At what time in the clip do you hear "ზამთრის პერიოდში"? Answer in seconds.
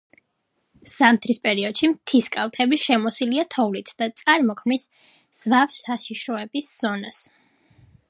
0.93-1.89